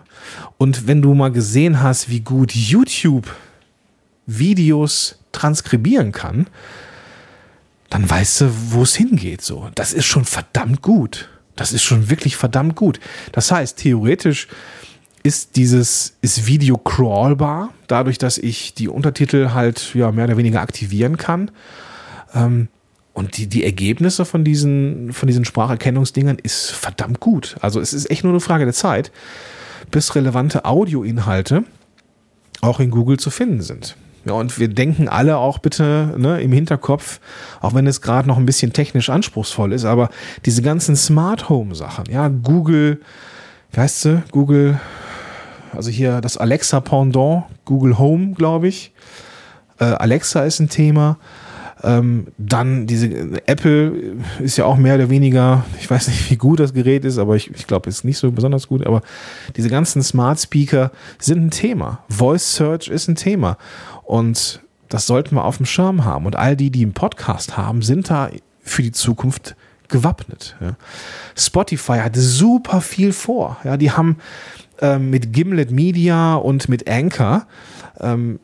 und 0.59 0.87
wenn 0.87 1.01
du 1.01 1.15
mal 1.15 1.31
gesehen 1.31 1.81
hast, 1.83 2.09
wie 2.09 2.21
gut 2.21 2.53
YouTube 2.55 3.35
Videos 4.27 5.19
transkribieren 5.33 6.13
kann, 6.13 6.47
dann 7.91 8.09
weißt 8.09 8.43
du, 8.43 8.51
wo 8.71 8.83
es 8.83 8.97
hingeht. 8.97 9.43
So, 9.43 9.71
das 9.75 9.93
ist 9.93 10.07
schon 10.07 10.25
verdammt 10.25 10.83
gut. 10.83 11.29
Das 11.57 11.73
ist 11.73 11.83
schon 11.83 12.11
wirklich 12.11 12.37
verdammt 12.37 12.75
gut. 12.75 12.99
Das 13.33 13.53
heißt, 13.53 13.79
theoretisch 13.79 14.49
ist 15.25 15.57
dieses 15.57 16.17
ist 16.21 16.47
Video 16.47 16.77
crawlbar, 16.77 17.71
dadurch, 17.89 18.19
dass 18.19 18.39
ich 18.39 18.75
die 18.75 18.89
Untertitel 18.89 19.51
halt 19.55 19.95
ja 19.95 20.13
mehr 20.13 20.27
oder 20.27 20.37
weniger 20.37 20.61
aktivieren 20.61 21.17
kann. 21.17 21.51
Ähm, 22.35 22.69
und 23.15 23.37
die, 23.39 23.47
die 23.47 23.65
Ergebnisse 23.65 24.25
von 24.25 24.45
diesen, 24.45 25.13
von 25.13 25.27
diesen 25.27 25.45
Spracherkennungsdingern 25.45 26.37
ist 26.43 26.73
verdammt 26.73 27.21
gut. 27.21 27.57
Also 27.61 27.81
es 27.81 27.93
ist 27.93 28.11
echt 28.11 28.25
nur 28.25 28.33
eine 28.33 28.41
Frage 28.41 28.65
der 28.65 28.75
Zeit, 28.75 29.13
bis 29.91 30.15
relevante 30.15 30.65
Audioinhalte 30.65 31.65
auch 32.61 32.81
in 32.81 32.91
Google 32.91 33.19
zu 33.19 33.31
finden 33.31 33.63
sind. 33.63 33.97
Ja, 34.27 34.33
und 34.33 34.59
wir 34.59 34.69
denken 34.69 35.09
alle 35.09 35.37
auch 35.37 35.59
bitte 35.59 36.15
ne, 36.19 36.41
im 36.41 36.53
Hinterkopf, 36.53 37.21
auch 37.61 37.75
wenn 37.75 37.87
es 37.87 38.01
gerade 38.01 38.27
noch 38.27 38.37
ein 38.37 38.47
bisschen 38.47 38.73
technisch 38.73 39.11
anspruchsvoll 39.11 39.73
ist, 39.73 39.85
aber 39.85 40.11
diese 40.45 40.63
ganzen 40.63 40.97
Smart 40.97 41.49
Home 41.49 41.75
Sachen, 41.75 42.07
ja, 42.11 42.29
Google, 42.29 43.01
wie 43.73 43.81
heißt 43.81 44.01
sie? 44.03 44.23
Google, 44.31 44.81
also 45.77 45.91
hier 45.91 46.21
das 46.21 46.37
Alexa 46.37 46.81
Pendant, 46.81 47.45
Google 47.65 47.99
Home, 47.99 48.33
glaube 48.33 48.69
ich. 48.69 48.93
Äh, 49.79 49.85
Alexa 49.85 50.45
ist 50.45 50.61
ein 50.61 50.69
Thema. 50.69 51.19
Ähm, 51.83 52.29
dann 52.39 52.87
diese 52.87 53.09
Apple 53.47 54.17
ist 54.41 54.57
ja 54.57 54.65
auch 54.65 54.77
mehr 54.77 54.95
oder 54.95 55.11
weniger, 55.11 55.65
ich 55.79 55.91
weiß 55.91 56.09
nicht, 56.09 56.31
wie 56.31 56.37
gut 56.37 56.61
das 56.61 56.73
Gerät 56.73 57.05
ist, 57.05 57.19
aber 57.19 57.37
ich, 57.37 57.51
ich 57.51 57.67
glaube, 57.67 57.91
ist 57.91 58.05
nicht 58.05 58.17
so 58.17 58.33
besonders 58.33 58.69
gut. 58.69 58.87
Aber 58.87 59.03
diese 59.57 59.69
ganzen 59.69 60.03
Smart 60.03 60.41
Speaker 60.41 60.93
sind 61.19 61.45
ein 61.45 61.51
Thema. 61.51 62.03
Voice 62.09 62.55
Search 62.55 62.89
ist 62.89 63.09
ein 63.09 63.17
Thema. 63.17 63.59
Und 64.03 64.63
das 64.89 65.07
sollten 65.07 65.35
wir 65.35 65.45
auf 65.45 65.59
dem 65.59 65.67
Schirm 65.67 66.05
haben. 66.05 66.25
Und 66.25 66.37
all 66.37 66.57
die, 66.57 66.71
die 66.71 66.83
einen 66.83 66.95
Podcast 66.95 67.57
haben, 67.57 67.83
sind 67.83 68.09
da 68.09 68.31
für 68.63 68.83
die 68.83 68.93
Zukunft 68.93 69.55
gewappnet. 69.89 70.57
Ja. 70.61 70.77
Spotify 71.37 71.99
hat 71.99 72.17
super 72.17 72.81
viel 72.81 73.13
vor. 73.13 73.59
Ja, 73.65 73.77
die 73.77 73.91
haben 73.91 74.17
ähm, 74.81 75.11
mit 75.11 75.33
Gimlet 75.33 75.71
Media 75.71 76.35
und 76.35 76.69
mit 76.69 76.89
Anchor 76.89 77.47
ähm, 78.01 78.41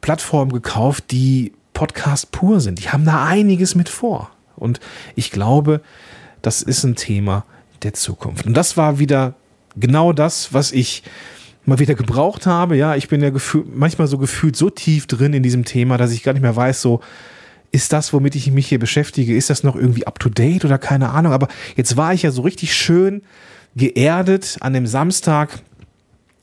Plattformen 0.00 0.52
gekauft, 0.52 1.10
die 1.10 1.52
Podcast 1.72 2.32
pur 2.32 2.60
sind. 2.60 2.82
Die 2.82 2.90
haben 2.90 3.04
da 3.04 3.24
einiges 3.24 3.74
mit 3.74 3.88
vor. 3.88 4.30
Und 4.56 4.80
ich 5.14 5.30
glaube, 5.30 5.80
das 6.42 6.62
ist 6.62 6.84
ein 6.84 6.96
Thema 6.96 7.44
der 7.82 7.92
Zukunft. 7.94 8.46
Und 8.46 8.54
das 8.54 8.76
war 8.76 8.98
wieder 8.98 9.34
genau 9.76 10.12
das, 10.12 10.52
was 10.52 10.72
ich 10.72 11.02
mal 11.64 11.78
wieder 11.78 11.94
gebraucht 11.94 12.46
habe. 12.46 12.76
Ja, 12.76 12.96
ich 12.96 13.08
bin 13.08 13.20
ja 13.22 13.30
gefühlt, 13.30 13.76
manchmal 13.76 14.06
so 14.06 14.18
gefühlt 14.18 14.56
so 14.56 14.70
tief 14.70 15.06
drin 15.06 15.32
in 15.32 15.42
diesem 15.42 15.64
Thema, 15.64 15.98
dass 15.98 16.12
ich 16.12 16.22
gar 16.22 16.32
nicht 16.32 16.42
mehr 16.42 16.56
weiß, 16.56 16.80
so, 16.80 17.00
ist 17.72 17.92
das, 17.92 18.12
womit 18.12 18.36
ich 18.36 18.50
mich 18.50 18.68
hier 18.68 18.78
beschäftige, 18.78 19.36
ist 19.36 19.50
das 19.50 19.62
noch 19.62 19.76
irgendwie 19.76 20.06
up 20.06 20.18
to 20.18 20.28
date 20.28 20.64
oder 20.64 20.78
keine 20.78 21.10
Ahnung. 21.10 21.32
Aber 21.32 21.48
jetzt 21.76 21.96
war 21.96 22.14
ich 22.14 22.22
ja 22.22 22.30
so 22.30 22.42
richtig 22.42 22.74
schön 22.74 23.22
geerdet 23.76 24.56
an 24.60 24.72
dem 24.72 24.86
Samstag 24.86 25.60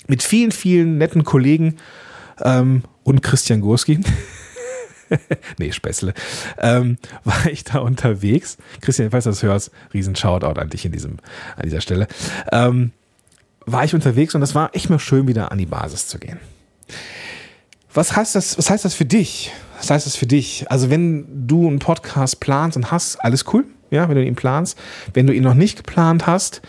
mit 0.08 0.24
vielen, 0.24 0.52
vielen 0.52 0.98
netten 0.98 1.24
Kollegen 1.24 1.78
ähm, 2.42 2.84
und 3.04 3.22
Christian 3.22 3.62
Gurski. 3.62 4.00
nee, 5.58 5.72
Späßle. 5.72 6.14
Ähm, 6.60 6.98
war 7.24 7.46
ich 7.48 7.64
da 7.64 7.80
unterwegs. 7.80 8.58
Christian, 8.82 9.12
falls 9.12 9.26
du 9.26 9.32
das 9.32 9.44
hörst, 9.44 9.72
riesen 9.94 10.16
Shoutout 10.16 10.60
an 10.60 10.70
dich 10.70 10.86
in 10.86 10.92
diesem, 10.92 11.18
an 11.56 11.64
dieser 11.64 11.82
Stelle. 11.82 12.08
Ähm, 12.52 12.92
war 13.66 13.84
ich 13.84 13.94
unterwegs 13.94 14.36
und 14.36 14.42
das 14.42 14.56
war 14.56 14.76
echt 14.76 14.90
mal 14.90 15.00
schön, 15.00 15.28
wieder 15.28 15.52
an 15.52 15.58
die 15.58 15.66
Basis 15.66 16.08
zu 16.08 16.20
gehen. 16.20 16.40
Was 17.94 18.16
heißt 18.16 18.36
das, 18.36 18.58
was 18.58 18.70
heißt 18.70 18.86
das 18.86 18.94
für 18.94 19.06
dich? 19.06 19.52
Was 19.78 19.90
heißt 19.90 20.06
das 20.06 20.16
für 20.16 20.26
dich? 20.26 20.70
Also, 20.70 20.90
wenn 20.90 21.48
du 21.48 21.68
einen 21.68 21.80
Podcast 21.80 22.40
planst 22.40 22.76
und 22.76 22.92
hast, 22.92 23.18
alles 23.18 23.46
cool, 23.54 23.66
ja, 23.92 24.10
wenn 24.10 24.16
du 24.16 24.24
ihn 24.24 24.36
planst. 24.36 24.78
Wenn 25.14 25.28
du 25.28 25.34
ihn 25.34 25.44
noch 25.44 25.54
nicht 25.54 25.78
geplant 25.78 26.26
hast, 26.26 26.62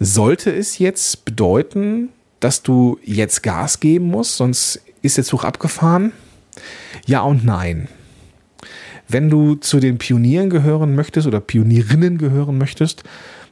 sollte 0.00 0.50
es 0.54 0.78
jetzt 0.78 1.24
bedeuten, 1.24 2.10
dass 2.40 2.62
du 2.62 2.98
jetzt 3.02 3.42
Gas 3.42 3.80
geben 3.80 4.06
musst, 4.06 4.36
sonst 4.36 4.80
ist 5.02 5.16
der 5.16 5.24
Zug 5.24 5.44
abgefahren? 5.44 6.12
Ja 7.06 7.22
und 7.22 7.44
nein. 7.44 7.88
Wenn 9.08 9.30
du 9.30 9.54
zu 9.54 9.80
den 9.80 9.98
Pionieren 9.98 10.50
gehören 10.50 10.94
möchtest 10.94 11.26
oder 11.26 11.40
Pionierinnen 11.40 12.18
gehören 12.18 12.58
möchtest, 12.58 13.04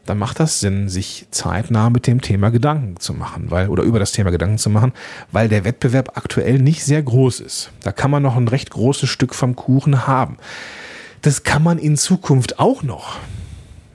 dann 0.06 0.18
macht 0.18 0.40
das 0.40 0.60
Sinn, 0.60 0.88
sich 0.88 1.26
zeitnah 1.30 1.90
mit 1.90 2.06
dem 2.06 2.20
Thema 2.20 2.50
Gedanken 2.50 2.98
zu 2.98 3.14
machen, 3.14 3.50
weil, 3.50 3.68
oder 3.68 3.84
über 3.84 3.98
das 3.98 4.12
Thema 4.12 4.30
Gedanken 4.30 4.58
zu 4.58 4.68
machen, 4.68 4.92
weil 5.30 5.48
der 5.48 5.64
Wettbewerb 5.64 6.16
aktuell 6.16 6.58
nicht 6.58 6.84
sehr 6.84 7.02
groß 7.02 7.40
ist. 7.40 7.70
Da 7.82 7.92
kann 7.92 8.10
man 8.10 8.22
noch 8.22 8.36
ein 8.36 8.48
recht 8.48 8.70
großes 8.70 9.08
Stück 9.08 9.34
vom 9.34 9.54
Kuchen 9.54 10.06
haben. 10.06 10.38
Das 11.20 11.44
kann 11.44 11.62
man 11.62 11.78
in 11.78 11.96
Zukunft 11.96 12.58
auch 12.58 12.82
noch. 12.82 13.18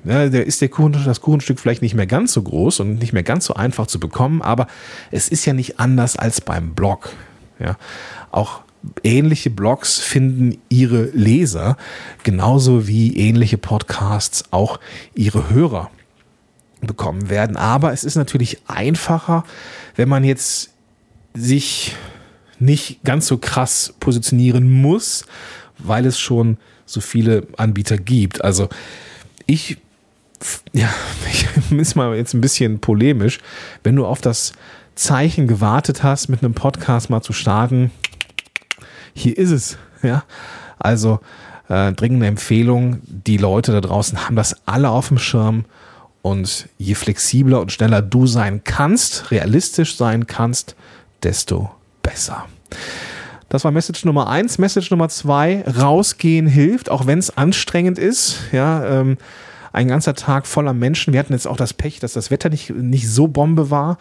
Ja, 0.07 0.29
der 0.29 0.45
ist 0.45 0.61
der 0.61 0.69
Kuchen, 0.69 0.93
das 0.93 1.21
Kuchenstück 1.21 1.59
vielleicht 1.59 1.81
nicht 1.81 1.95
mehr 1.95 2.07
ganz 2.07 2.33
so 2.33 2.41
groß 2.41 2.79
und 2.79 2.99
nicht 2.99 3.13
mehr 3.13 3.23
ganz 3.23 3.45
so 3.45 3.55
einfach 3.55 3.87
zu 3.87 3.99
bekommen, 3.99 4.41
aber 4.41 4.67
es 5.11 5.27
ist 5.27 5.45
ja 5.45 5.53
nicht 5.53 5.79
anders 5.79 6.15
als 6.15 6.39
beim 6.39 6.73
Blog. 6.73 7.09
Ja, 7.59 7.77
auch 8.31 8.61
ähnliche 9.03 9.49
Blogs 9.49 9.99
finden 9.99 10.61
ihre 10.69 11.05
Leser, 11.13 11.77
genauso 12.23 12.87
wie 12.87 13.17
ähnliche 13.17 13.57
Podcasts 13.57 14.45
auch 14.51 14.79
ihre 15.13 15.49
Hörer 15.49 15.89
bekommen 16.81 17.29
werden. 17.29 17.57
Aber 17.57 17.91
es 17.91 18.03
ist 18.03 18.15
natürlich 18.15 18.59
einfacher, 18.67 19.43
wenn 19.95 20.07
man 20.07 20.23
jetzt 20.23 20.71
sich 21.33 21.95
nicht 22.59 23.03
ganz 23.03 23.27
so 23.27 23.37
krass 23.37 23.93
positionieren 23.99 24.71
muss, 24.71 25.25
weil 25.77 26.05
es 26.05 26.19
schon 26.19 26.57
so 26.85 27.01
viele 27.01 27.47
Anbieter 27.57 27.97
gibt. 27.97 28.43
Also 28.43 28.69
ich, 29.45 29.77
ja, 30.73 30.89
ich 31.31 31.47
bin 31.69 31.85
mal 31.95 32.15
jetzt 32.15 32.33
ein 32.33 32.41
bisschen 32.41 32.79
polemisch. 32.79 33.39
Wenn 33.83 33.95
du 33.95 34.05
auf 34.05 34.21
das 34.21 34.53
Zeichen 34.95 35.47
gewartet 35.47 36.03
hast, 36.03 36.27
mit 36.29 36.43
einem 36.43 36.53
Podcast 36.53 37.09
mal 37.09 37.21
zu 37.21 37.33
starten, 37.33 37.91
hier 39.13 39.37
ist 39.37 39.51
es. 39.51 39.77
Ja, 40.03 40.23
also 40.77 41.19
äh, 41.69 41.91
dringende 41.93 42.27
Empfehlung. 42.27 42.99
Die 43.03 43.37
Leute 43.37 43.71
da 43.71 43.81
draußen 43.81 44.25
haben 44.25 44.35
das 44.35 44.55
alle 44.65 44.89
auf 44.89 45.09
dem 45.09 45.17
Schirm. 45.17 45.65
Und 46.21 46.67
je 46.77 46.93
flexibler 46.93 47.61
und 47.61 47.71
schneller 47.71 48.01
du 48.01 48.27
sein 48.27 48.61
kannst, 48.63 49.31
realistisch 49.31 49.95
sein 49.95 50.27
kannst, 50.27 50.75
desto 51.23 51.71
besser. 52.03 52.45
Das 53.49 53.63
war 53.63 53.71
Message 53.71 54.03
Nummer 54.03 54.27
eins. 54.27 54.57
Message 54.57 54.91
Nummer 54.91 55.07
zwei, 55.07 55.63
rausgehen 55.63 56.47
hilft, 56.47 56.91
auch 56.91 57.07
wenn 57.07 57.19
es 57.19 57.37
anstrengend 57.37 57.97
ist. 57.97 58.39
Ja, 58.51 58.85
ähm, 58.85 59.17
ein 59.73 59.87
ganzer 59.87 60.15
Tag 60.15 60.47
voller 60.47 60.73
Menschen. 60.73 61.13
Wir 61.13 61.19
hatten 61.19 61.33
jetzt 61.33 61.47
auch 61.47 61.57
das 61.57 61.73
Pech, 61.73 61.99
dass 61.99 62.13
das 62.13 62.31
Wetter 62.31 62.49
nicht, 62.49 62.69
nicht 62.69 63.09
so 63.09 63.27
Bombe 63.27 63.69
war. 63.69 63.97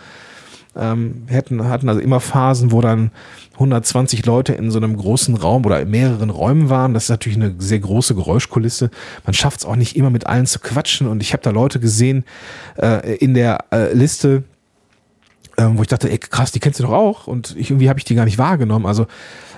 Ähm, 0.79 1.23
hätten, 1.29 1.67
hatten 1.69 1.89
also 1.89 2.03
immer 2.03 2.21
Phasen, 2.21 2.71
wo 2.71 2.83
dann 2.83 3.11
120 3.55 4.27
Leute 4.27 4.53
in 4.53 4.71
so 4.71 4.79
einem 4.79 4.97
großen 4.97 5.35
Raum 5.35 5.65
oder 5.65 5.81
in 5.81 5.91
mehreren 5.91 6.29
Räumen 6.29 6.69
waren. 6.69 6.93
Das 6.93 7.05
ist 7.05 7.09
natürlich 7.09 7.39
eine 7.39 7.55
sehr 7.59 7.79
große 7.79 8.15
Geräuschkulisse. 8.15 8.91
Man 9.25 9.33
schafft 9.33 9.61
es 9.61 9.65
auch 9.65 9.77
nicht 9.77 9.97
immer 9.97 10.11
mit 10.11 10.27
allen 10.27 10.45
zu 10.45 10.59
quatschen. 10.59 11.07
Und 11.07 11.23
ich 11.23 11.33
habe 11.33 11.43
da 11.43 11.51
Leute 11.51 11.81
gesehen 11.81 12.25
äh, 12.77 13.17
in 13.17 13.33
der 13.33 13.65
äh, 13.73 13.95
Liste, 13.95 14.45
ähm, 15.57 15.79
wo 15.79 15.83
ich 15.83 15.89
dachte, 15.89 16.11
ey, 16.11 16.19
krass, 16.19 16.53
die 16.53 16.61
kennst 16.61 16.79
du 16.81 16.85
doch 16.85 16.93
auch. 16.93 17.27
Und 17.27 17.57
ich, 17.57 17.71
irgendwie 17.71 17.89
habe 17.89 17.99
ich 17.99 18.05
die 18.05 18.15
gar 18.15 18.27
nicht 18.27 18.37
wahrgenommen. 18.37 18.85
Also 18.85 19.07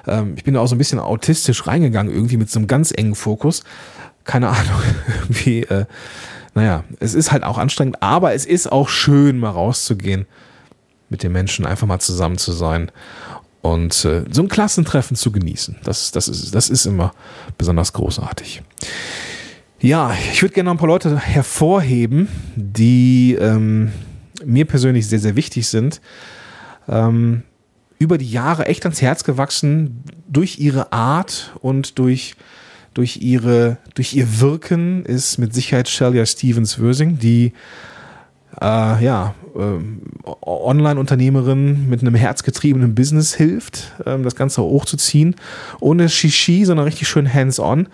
ähm, 0.07 0.35
ich 0.37 0.45
bin 0.45 0.55
da 0.55 0.61
auch 0.61 0.69
so 0.69 0.77
ein 0.77 0.79
bisschen 0.79 1.01
autistisch 1.01 1.67
reingegangen, 1.67 2.13
irgendwie 2.13 2.37
mit 2.37 2.51
so 2.51 2.61
einem 2.61 2.69
ganz 2.69 2.93
engen 2.97 3.17
Fokus. 3.17 3.65
Keine 4.29 4.49
Ahnung, 4.49 4.83
irgendwie, 5.23 5.63
äh, 5.63 5.87
naja, 6.55 6.85
es 7.01 7.15
ist 7.15 7.33
halt 7.33 7.45
auch 7.45 7.57
anstrengend, 7.57 8.03
aber 8.03 8.35
es 8.35 8.45
ist 8.45 8.71
auch 8.71 8.91
schön, 8.91 9.39
mal 9.39 9.49
rauszugehen, 9.49 10.27
mit 11.09 11.23
den 11.23 11.33
Menschen 11.33 11.65
einfach 11.65 11.87
mal 11.87 11.99
zusammen 11.99 12.37
zu 12.37 12.53
sein 12.53 12.93
und 13.63 14.05
äh, 14.05 14.25
so 14.31 14.43
ein 14.43 14.49
Klassentreffen 14.49 15.17
zu 15.17 15.33
genießen. 15.33 15.77
Das, 15.83 16.13
das, 16.13 16.29
ist, 16.29 16.55
das 16.55 16.69
ist 16.69 16.85
immer 16.85 17.13
besonders 17.57 17.95
großartig. 17.95 18.63
Ja, 19.81 20.13
ich 20.31 20.43
würde 20.43 20.53
gerne 20.53 20.67
noch 20.67 20.75
ein 20.75 20.79
paar 20.79 20.89
Leute 20.89 21.19
hervorheben, 21.19 22.29
die 22.55 23.35
ähm, 23.41 23.93
mir 24.45 24.67
persönlich 24.67 25.09
sehr, 25.09 25.21
sehr 25.21 25.37
wichtig 25.37 25.69
sind. 25.69 26.03
Ähm, 26.87 27.45
über 27.99 28.19
die 28.19 28.31
Jahre 28.31 28.67
echt 28.67 28.85
ans 28.85 29.01
Herz 29.01 29.25
gewachsen 29.25 30.05
durch 30.29 30.59
ihre 30.59 30.93
Art 30.93 31.55
und 31.63 31.99
durch, 31.99 32.37
durch, 32.99 33.19
ihre, 33.19 33.77
durch 33.95 34.15
ihr 34.15 34.41
Wirken 34.41 35.05
ist 35.05 35.39
mit 35.39 35.55
Sicherheit 35.55 35.89
Shelia 35.89 36.27
Stevens-Wösing, 36.27 37.21
die 37.21 37.53
äh, 38.61 39.05
ja, 39.05 39.37
äh, 39.55 40.29
Online-Unternehmerin 40.43 41.89
mit 41.89 42.01
einem 42.01 42.17
herzgetriebenen 42.17 42.97
Business 42.97 43.35
hilft, 43.35 43.93
äh, 44.05 44.19
das 44.19 44.35
Ganze 44.35 44.63
hochzuziehen. 44.63 45.37
Ohne 45.79 46.09
Shishi, 46.09 46.65
sondern 46.65 46.87
richtig 46.87 47.07
schön 47.07 47.33
hands-on. 47.33 47.87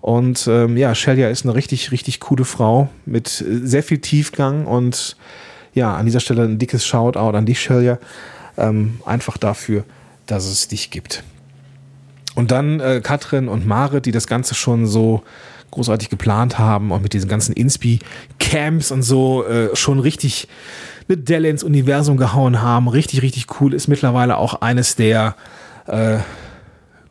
Und 0.00 0.48
ähm, 0.50 0.76
ja, 0.76 0.92
Shelia 0.92 1.28
ist 1.28 1.44
eine 1.44 1.54
richtig, 1.54 1.92
richtig 1.92 2.18
coole 2.18 2.44
Frau 2.44 2.88
mit 3.06 3.28
sehr 3.28 3.84
viel 3.84 3.98
Tiefgang 3.98 4.66
und 4.66 5.16
ja, 5.72 5.94
an 5.94 6.04
dieser 6.04 6.18
Stelle 6.18 6.42
ein 6.42 6.58
dickes 6.58 6.84
Shoutout 6.84 7.36
an 7.36 7.46
dich, 7.46 7.60
Shelia. 7.60 8.00
Ähm, 8.56 8.98
einfach 9.06 9.38
dafür, 9.38 9.84
dass 10.26 10.46
es 10.46 10.66
dich 10.66 10.90
gibt. 10.90 11.22
Und 12.38 12.52
dann 12.52 12.78
äh, 12.78 13.00
Katrin 13.02 13.48
und 13.48 13.66
Marit, 13.66 14.06
die 14.06 14.12
das 14.12 14.28
Ganze 14.28 14.54
schon 14.54 14.86
so 14.86 15.24
großartig 15.72 16.08
geplant 16.08 16.56
haben 16.56 16.92
und 16.92 17.02
mit 17.02 17.12
diesen 17.12 17.28
ganzen 17.28 17.52
Inspi-Camps 17.52 18.92
und 18.92 19.02
so 19.02 19.44
äh, 19.44 19.74
schon 19.74 19.98
richtig 19.98 20.46
eine 21.08 21.18
Delle 21.18 21.48
ins 21.48 21.64
Universum 21.64 22.16
gehauen 22.16 22.62
haben. 22.62 22.86
Richtig, 22.86 23.22
richtig 23.22 23.46
cool. 23.60 23.74
Ist 23.74 23.88
mittlerweile 23.88 24.36
auch 24.36 24.60
eines 24.60 24.94
der 24.94 25.34
äh, 25.88 26.18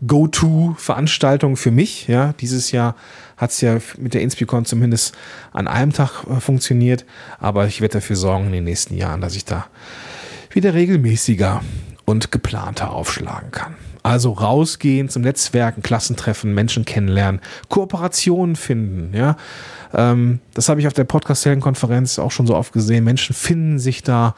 Go-To-Veranstaltungen 0.08 1.58
für 1.58 1.72
mich. 1.72 2.08
Ja, 2.08 2.34
dieses 2.40 2.72
Jahr 2.72 2.96
hat 3.36 3.50
es 3.50 3.60
ja 3.60 3.80
mit 3.98 4.14
der 4.14 4.22
Inspicon 4.22 4.64
zumindest 4.64 5.14
an 5.52 5.68
einem 5.68 5.92
Tag 5.92 6.24
äh, 6.30 6.40
funktioniert. 6.40 7.04
Aber 7.38 7.68
ich 7.68 7.82
werde 7.82 7.96
dafür 7.96 8.16
sorgen 8.16 8.46
in 8.46 8.54
den 8.54 8.64
nächsten 8.64 8.96
Jahren, 8.96 9.20
dass 9.20 9.36
ich 9.36 9.44
da 9.44 9.68
wieder 10.52 10.74
regelmäßiger 10.74 11.62
und 12.06 12.32
geplanter 12.32 12.92
aufschlagen 12.92 13.52
kann. 13.52 13.76
Also 14.04 14.32
rausgehen 14.32 15.10
zum 15.10 15.24
Netzwerken, 15.24 15.82
Klassentreffen, 15.82 16.54
Menschen 16.54 16.86
kennenlernen, 16.86 17.42
Kooperationen 17.70 18.56
finden, 18.56 19.16
ja. 19.16 19.36
Ähm, 19.94 20.40
das 20.54 20.70
habe 20.70 20.80
ich 20.80 20.88
auf 20.88 20.94
der 20.94 21.06
Podcast-Konferenz 21.06 22.20
auch 22.20 22.32
schon 22.32 22.48
so 22.48 22.56
oft 22.56 22.74
gesehen. 22.74 23.04
Menschen 23.04 23.34
finden 23.34 23.80
sich 23.80 24.04
da 24.04 24.36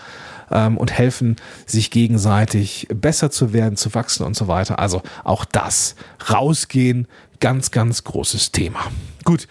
ähm, 0.51 0.77
und 0.77 0.91
helfen 0.91 1.35
sich 1.65 1.91
gegenseitig 1.91 2.87
besser 2.93 3.31
zu 3.31 3.53
werden, 3.53 3.75
zu 3.75 3.93
wachsen 3.93 4.25
und 4.25 4.35
so 4.35 4.47
weiter. 4.47 4.79
Also 4.79 5.01
auch 5.23 5.45
das 5.45 5.95
rausgehen, 6.29 7.07
ganz, 7.39 7.71
ganz 7.71 8.03
großes 8.03 8.51
Thema. 8.51 8.79
Gut. 9.23 9.47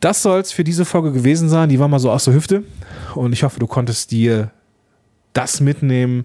Das 0.00 0.22
soll 0.22 0.40
es 0.40 0.52
für 0.52 0.62
diese 0.62 0.84
Folge 0.84 1.10
gewesen 1.10 1.48
sein. 1.48 1.70
Die 1.70 1.80
war 1.80 1.88
mal 1.88 1.98
so 1.98 2.10
aus 2.10 2.24
der 2.24 2.34
Hüfte. 2.34 2.64
Und 3.14 3.32
ich 3.32 3.44
hoffe, 3.44 3.58
du 3.58 3.66
konntest 3.66 4.10
dir 4.10 4.50
das 5.32 5.60
mitnehmen, 5.60 6.24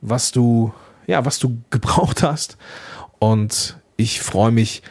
was 0.00 0.32
du 0.32 0.72
ja, 1.10 1.24
was 1.24 1.38
du 1.38 1.60
gebraucht 1.70 2.22
hast. 2.22 2.56
Und 3.18 3.78
ich 3.96 4.20
freue 4.20 4.52
mich, 4.52 4.82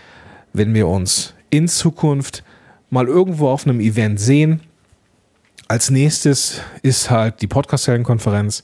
wenn 0.54 0.74
wir 0.74 0.88
uns 0.88 1.34
in 1.50 1.68
Zukunft 1.68 2.44
mal 2.90 3.08
irgendwo 3.08 3.50
auf 3.50 3.66
einem 3.66 3.80
Event 3.80 4.20
sehen. 4.20 4.62
Als 5.68 5.90
nächstes 5.90 6.62
ist 6.82 7.10
halt 7.10 7.42
die 7.42 7.48
Podcast-Konferenz. 7.48 8.64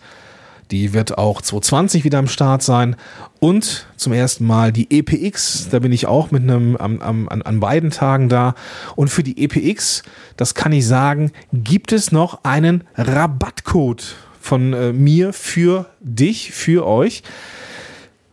Die 0.72 0.94
wird 0.94 1.20
auch 1.20 1.42
2020 1.42 2.04
wieder 2.04 2.18
am 2.18 2.28
Start 2.28 2.64
sein. 2.64 2.96
Und 3.40 3.86
zum 3.98 4.14
ersten 4.14 4.46
Mal 4.46 4.72
die 4.72 4.88
EPX. 4.90 5.70
Da 5.70 5.80
bin 5.80 5.92
ich 5.92 6.08
auch 6.08 6.32
mit 6.32 6.44
einem 6.44 6.76
am, 6.78 7.00
am, 7.02 7.30
an 7.30 7.60
beiden 7.60 7.92
Tagen 7.92 8.30
da. 8.30 8.56
Und 8.96 9.10
für 9.10 9.22
die 9.22 9.44
EPX, 9.44 10.04
das 10.38 10.56
kann 10.56 10.72
ich 10.72 10.88
sagen, 10.88 11.32
gibt 11.54 11.92
es 11.92 12.12
noch 12.12 12.44
einen 12.44 12.84
Rabattcode 12.96 14.16
von 14.46 14.74
äh, 14.74 14.94
mir 14.94 15.34
für 15.34 15.88
dich, 16.02 16.52
für 16.52 16.86
euch, 16.86 17.24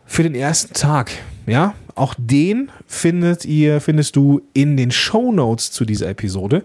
für 0.04 0.22
den 0.22 0.34
ersten 0.34 0.74
Tag. 0.74 1.10
Ja, 1.46 1.74
auch 1.94 2.14
den 2.18 2.70
findet 2.86 3.46
ihr, 3.46 3.80
findest 3.80 4.16
du 4.16 4.42
in 4.52 4.76
den 4.76 4.90
Show 4.90 5.32
Notes 5.32 5.72
zu 5.72 5.86
dieser 5.86 6.08
Episode. 6.10 6.64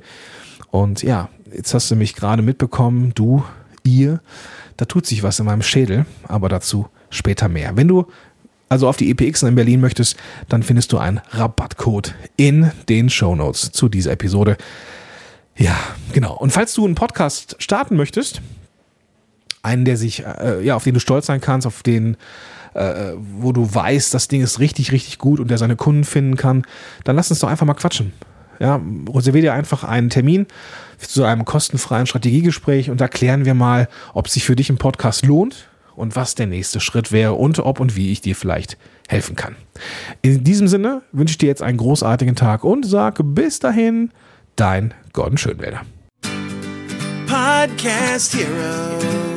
Und 0.70 1.02
ja, 1.02 1.30
jetzt 1.56 1.74
hast 1.74 1.90
du 1.90 1.96
mich 1.96 2.14
gerade 2.14 2.42
mitbekommen, 2.42 3.14
du, 3.16 3.42
ihr, 3.84 4.20
da 4.76 4.84
tut 4.84 5.06
sich 5.06 5.24
was 5.24 5.40
in 5.40 5.46
meinem 5.46 5.62
Schädel, 5.62 6.06
aber 6.28 6.50
dazu 6.50 6.88
später 7.10 7.48
mehr. 7.48 7.78
Wenn 7.78 7.88
du 7.88 8.06
also 8.68 8.90
auf 8.90 8.98
die 8.98 9.10
EPX 9.10 9.44
in 9.44 9.56
Berlin 9.56 9.80
möchtest, 9.80 10.18
dann 10.50 10.62
findest 10.62 10.92
du 10.92 10.98
einen 10.98 11.22
Rabattcode 11.30 12.16
in 12.36 12.72
den 12.90 13.10
Show 13.10 13.34
Notes 13.34 13.72
zu 13.72 13.88
dieser 13.88 14.12
Episode. 14.12 14.58
Ja, 15.56 15.78
genau. 16.12 16.36
Und 16.36 16.52
falls 16.52 16.74
du 16.74 16.84
einen 16.84 16.96
Podcast 16.96 17.56
starten 17.60 17.96
möchtest, 17.96 18.42
einen, 19.64 19.86
der 19.86 19.98
sich, 19.98 20.24
äh, 20.26 20.64
ja, 20.64 20.76
auf 20.76 20.84
den 20.84 20.94
du 20.94 21.00
stolz 21.00 21.26
sein 21.26 21.42
kannst, 21.42 21.68
auf 21.68 21.84
den, 21.84 22.18
äh, 22.74 23.14
wo 23.18 23.52
du 23.52 23.74
weißt, 23.74 24.14
das 24.14 24.28
Ding 24.28 24.42
ist 24.42 24.60
richtig, 24.60 24.92
richtig 24.92 25.18
gut 25.18 25.40
und 25.40 25.50
der 25.50 25.58
seine 25.58 25.76
Kunden 25.76 26.04
finden 26.04 26.36
kann, 26.38 26.64
dann 27.04 27.16
lass 27.16 27.30
uns 27.30 27.40
doch 27.40 27.50
einfach 27.50 27.66
mal 27.66 27.74
quatschen. 27.74 28.14
Ja, 28.60 28.82
reservier 29.14 29.42
dir 29.42 29.54
einfach 29.54 29.84
einen 29.84 30.10
Termin 30.10 30.48
zu 30.98 31.24
einem 31.24 31.46
kostenfreien 31.46 32.08
Strategiegespräch 32.08 32.90
und 32.90 33.00
da 33.00 33.08
klären 33.08 33.46
wir 33.46 33.54
mal, 33.54 33.88
ob 34.14 34.30
sich 34.30 34.46
für 34.46 34.56
dich 34.56 34.70
ein 34.70 34.78
Podcast 34.78 35.26
lohnt 35.26 35.68
und 35.96 36.16
was 36.16 36.36
der 36.36 36.48
nächste 36.48 36.80
Schritt 36.80 37.12
wäre 37.12 37.34
und 37.34 37.60
ob 37.60 37.80
und 37.80 37.96
wie 37.96 38.12
ich 38.12 38.22
dir 38.22 38.36
vielleicht 38.36 38.78
helfen 39.08 39.36
kann. 39.36 39.56
In 40.22 40.44
diesem 40.44 40.68
Sinne 40.68 41.02
wünsche 41.12 41.32
ich 41.32 41.38
dir 41.38 41.48
jetzt 41.48 41.62
einen 41.62 41.78
großartigen 41.78 42.36
Tag 42.36 42.64
und 42.64 42.86
sage 42.86 43.24
bis 43.24 43.60
dahin, 43.60 44.12
dein 44.56 44.94
Gordon 45.14 45.38
Schönwälder. 45.38 45.82
Podcast 47.28 48.36
Heroes. 48.36 49.37